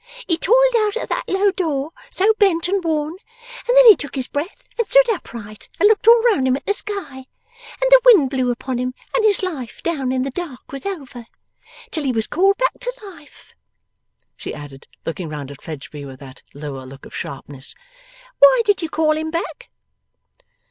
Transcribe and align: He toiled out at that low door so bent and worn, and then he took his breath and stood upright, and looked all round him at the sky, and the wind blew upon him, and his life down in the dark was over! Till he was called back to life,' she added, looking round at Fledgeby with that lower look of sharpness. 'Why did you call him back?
He 0.27 0.35
toiled 0.35 0.73
out 0.79 0.97
at 0.97 1.09
that 1.09 1.29
low 1.29 1.51
door 1.51 1.91
so 2.09 2.33
bent 2.39 2.67
and 2.67 2.83
worn, 2.83 3.17
and 3.67 3.77
then 3.77 3.85
he 3.85 3.95
took 3.95 4.15
his 4.15 4.27
breath 4.27 4.65
and 4.79 4.87
stood 4.87 5.07
upright, 5.13 5.69
and 5.79 5.87
looked 5.87 6.07
all 6.07 6.19
round 6.23 6.47
him 6.47 6.55
at 6.55 6.65
the 6.65 6.73
sky, 6.73 7.17
and 7.19 7.91
the 7.91 8.01
wind 8.03 8.31
blew 8.31 8.49
upon 8.49 8.79
him, 8.79 8.95
and 9.13 9.23
his 9.23 9.43
life 9.43 9.83
down 9.83 10.11
in 10.11 10.23
the 10.23 10.31
dark 10.31 10.71
was 10.71 10.87
over! 10.87 11.27
Till 11.91 12.03
he 12.03 12.11
was 12.11 12.25
called 12.25 12.57
back 12.57 12.79
to 12.79 12.91
life,' 13.11 13.53
she 14.35 14.55
added, 14.55 14.87
looking 15.05 15.29
round 15.29 15.51
at 15.51 15.61
Fledgeby 15.61 16.03
with 16.05 16.19
that 16.19 16.41
lower 16.55 16.83
look 16.83 17.05
of 17.05 17.15
sharpness. 17.15 17.75
'Why 18.39 18.63
did 18.65 18.81
you 18.81 18.89
call 18.89 19.15
him 19.15 19.29
back? 19.29 19.69